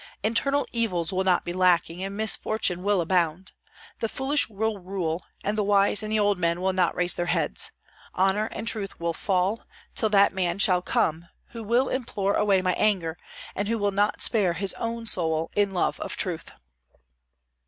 Internal 0.23 0.65
evils 0.71 1.13
will 1.13 1.23
not 1.23 1.45
be 1.45 1.53
lacking, 1.53 2.01
and 2.03 2.17
misfortune 2.17 2.81
will 2.81 3.01
abound. 3.01 3.51
The 3.99 4.09
foolish 4.09 4.49
will 4.49 4.79
rule, 4.79 5.23
and 5.43 5.55
the 5.55 5.63
wise 5.63 6.01
and 6.01 6.11
the 6.11 6.17
old 6.17 6.39
men 6.39 6.59
will 6.59 6.73
not 6.73 6.95
raise 6.95 7.13
their 7.13 7.27
heads. 7.27 7.69
Honor 8.15 8.47
and 8.51 8.67
truth 8.67 8.99
will 8.99 9.13
fall, 9.13 9.61
till 9.93 10.09
that 10.09 10.33
man 10.33 10.57
shall 10.57 10.81
come 10.81 11.27
who 11.49 11.61
will 11.63 11.87
implore 11.87 12.33
away 12.33 12.63
my 12.63 12.73
anger 12.79 13.15
and 13.55 13.67
who 13.67 13.77
will 13.77 13.91
not 13.91 14.23
spare 14.23 14.53
his 14.53 14.73
own 14.79 15.05
soul 15.05 15.51
in 15.55 15.69
love 15.69 15.99
of 15.99 16.17
truth." 16.17 16.49